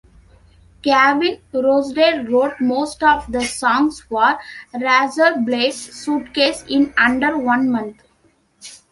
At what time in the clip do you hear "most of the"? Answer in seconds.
2.59-3.43